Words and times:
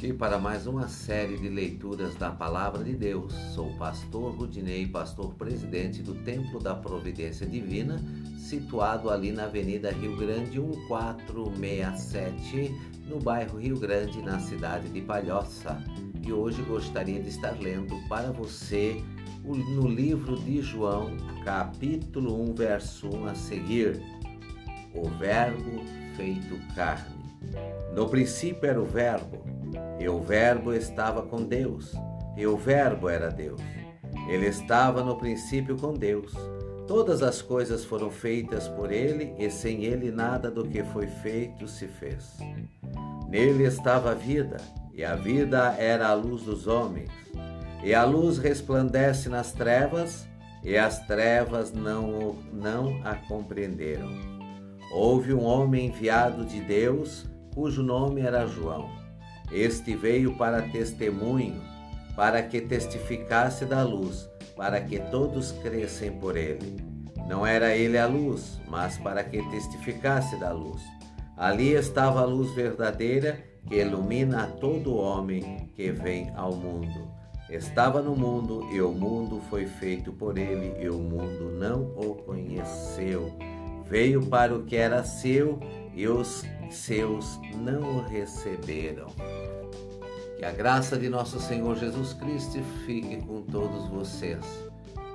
aqui 0.00 0.14
para 0.14 0.38
mais 0.38 0.66
uma 0.66 0.88
série 0.88 1.36
de 1.36 1.50
leituras 1.50 2.14
da 2.14 2.30
Palavra 2.30 2.82
de 2.82 2.94
Deus. 2.94 3.34
Sou 3.54 3.68
o 3.68 3.76
pastor 3.76 4.34
Rudinei, 4.34 4.86
pastor 4.86 5.34
presidente 5.34 6.00
do 6.00 6.14
Templo 6.14 6.58
da 6.58 6.74
Providência 6.74 7.46
Divina, 7.46 8.02
situado 8.38 9.10
ali 9.10 9.30
na 9.30 9.44
Avenida 9.44 9.90
Rio 9.90 10.16
Grande 10.16 10.58
1467, 10.58 12.74
no 13.10 13.18
bairro 13.18 13.58
Rio 13.58 13.78
Grande, 13.78 14.22
na 14.22 14.40
cidade 14.40 14.88
de 14.88 15.02
Palhoça. 15.02 15.78
E 16.26 16.32
hoje 16.32 16.62
gostaria 16.62 17.20
de 17.20 17.28
estar 17.28 17.60
lendo 17.60 17.94
para 18.08 18.32
você 18.32 19.04
no 19.44 19.86
livro 19.86 20.36
de 20.36 20.62
João, 20.62 21.14
capítulo 21.44 22.42
1, 22.52 22.54
verso 22.54 23.14
1 23.14 23.26
a 23.26 23.34
seguir. 23.34 24.00
O 24.94 25.10
Verbo 25.18 25.84
feito 26.16 26.58
carne. 26.74 27.20
No 27.94 28.08
princípio 28.08 28.66
era 28.66 28.80
o 28.80 28.86
Verbo 28.86 29.59
e 29.98 30.08
o 30.08 30.20
Verbo 30.20 30.72
estava 30.72 31.22
com 31.22 31.42
Deus, 31.42 31.94
e 32.36 32.46
o 32.46 32.56
Verbo 32.56 33.08
era 33.08 33.30
Deus. 33.30 33.60
Ele 34.28 34.46
estava 34.46 35.02
no 35.02 35.16
princípio 35.16 35.76
com 35.76 35.92
Deus. 35.92 36.32
Todas 36.86 37.22
as 37.22 37.40
coisas 37.40 37.84
foram 37.84 38.10
feitas 38.10 38.66
por 38.66 38.90
ele, 38.90 39.34
e 39.38 39.50
sem 39.50 39.84
ele 39.84 40.10
nada 40.10 40.50
do 40.50 40.66
que 40.66 40.82
foi 40.82 41.06
feito 41.06 41.68
se 41.68 41.86
fez. 41.86 42.38
Nele 43.28 43.64
estava 43.64 44.10
a 44.10 44.14
vida, 44.14 44.56
e 44.92 45.04
a 45.04 45.14
vida 45.14 45.74
era 45.78 46.08
a 46.08 46.14
luz 46.14 46.42
dos 46.42 46.66
homens. 46.66 47.10
E 47.82 47.94
a 47.94 48.04
luz 48.04 48.38
resplandece 48.38 49.28
nas 49.28 49.52
trevas, 49.52 50.26
e 50.62 50.76
as 50.76 51.06
trevas 51.06 51.72
não, 51.72 52.36
não 52.52 53.00
a 53.04 53.14
compreenderam. 53.14 54.10
Houve 54.92 55.32
um 55.32 55.44
homem 55.44 55.86
enviado 55.86 56.44
de 56.44 56.60
Deus, 56.60 57.24
cujo 57.54 57.82
nome 57.82 58.20
era 58.20 58.46
João. 58.46 58.90
Este 59.52 59.94
veio 59.96 60.36
para 60.36 60.62
testemunho, 60.62 61.60
para 62.14 62.42
que 62.42 62.60
testificasse 62.60 63.64
da 63.64 63.82
luz, 63.82 64.28
para 64.56 64.80
que 64.80 64.98
todos 64.98 65.52
crescem 65.52 66.12
por 66.12 66.36
ele. 66.36 66.76
Não 67.26 67.46
era 67.46 67.74
ele 67.74 67.98
a 67.98 68.06
luz, 68.06 68.60
mas 68.68 68.98
para 68.98 69.24
que 69.24 69.42
testificasse 69.50 70.38
da 70.38 70.52
luz. 70.52 70.82
Ali 71.36 71.72
estava 71.72 72.20
a 72.20 72.24
luz 72.24 72.52
verdadeira 72.54 73.42
que 73.66 73.76
ilumina 73.76 74.44
a 74.44 74.46
todo 74.46 74.96
homem 74.96 75.70
que 75.74 75.90
vem 75.90 76.30
ao 76.36 76.54
mundo. 76.54 77.10
Estava 77.48 78.00
no 78.00 78.14
mundo 78.14 78.68
e 78.72 78.80
o 78.80 78.92
mundo 78.92 79.40
foi 79.50 79.66
feito 79.66 80.12
por 80.12 80.38
ele 80.38 80.74
e 80.80 80.88
o 80.88 80.98
mundo 80.98 81.50
não 81.58 81.82
o 81.96 82.14
conheceu. 82.14 83.32
Veio 83.88 84.26
para 84.26 84.54
o 84.54 84.64
que 84.64 84.76
era 84.76 85.02
seu 85.02 85.58
e 85.94 86.06
os 86.06 86.44
seus 86.70 87.38
não 87.56 87.98
o 87.98 88.02
receberam. 88.02 89.06
Que 90.38 90.44
a 90.44 90.52
graça 90.52 90.98
de 90.98 91.08
nosso 91.08 91.40
Senhor 91.40 91.76
Jesus 91.76 92.14
Cristo 92.14 92.62
fique 92.86 93.16
com 93.22 93.42
todos 93.42 93.88
vocês. 93.88 94.44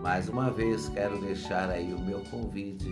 Mais 0.00 0.28
uma 0.28 0.50
vez 0.50 0.88
quero 0.88 1.20
deixar 1.20 1.70
aí 1.70 1.92
o 1.94 2.00
meu 2.00 2.20
convite 2.30 2.88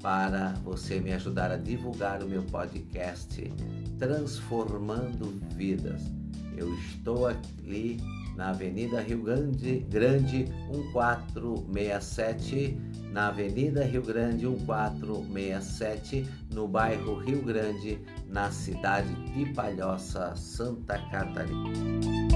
para 0.00 0.54
você 0.64 0.98
me 0.98 1.12
ajudar 1.12 1.50
a 1.50 1.56
divulgar 1.56 2.22
o 2.22 2.28
meu 2.28 2.42
podcast 2.44 3.52
Transformando 3.98 5.38
Vidas. 5.54 6.19
Eu 6.60 6.72
estou 6.74 7.26
ali 7.26 7.98
na 8.36 8.50
Avenida 8.50 9.00
Rio 9.00 9.22
Grande, 9.22 9.78
Grande 9.88 10.44
1467, 10.70 12.78
na 13.10 13.28
Avenida 13.28 13.82
Rio 13.82 14.02
Grande 14.02 14.46
1467, 14.46 16.28
no 16.52 16.68
bairro 16.68 17.18
Rio 17.18 17.42
Grande, 17.42 17.98
na 18.28 18.50
cidade 18.50 19.14
de 19.32 19.46
Palhoça, 19.54 20.36
Santa 20.36 20.98
Catarina. 21.10 22.29